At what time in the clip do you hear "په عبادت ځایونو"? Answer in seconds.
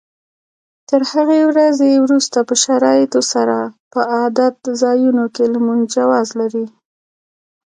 3.91-5.25